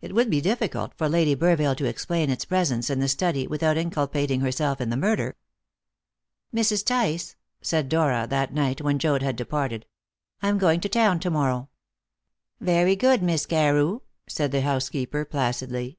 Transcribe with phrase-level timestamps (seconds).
[0.00, 3.76] It would be difficult for Lady Burville to explain its presence in the study without
[3.76, 5.36] inculpating herself in the murder.
[6.54, 6.82] "Mrs.
[6.82, 9.84] Tice," said Dora that night when Joad had departed,
[10.40, 11.68] "I am going to town to morrow."
[12.58, 15.98] "Very good, Miss Carew," said the housekeeper placidly.